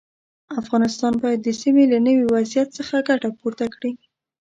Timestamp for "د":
1.43-1.49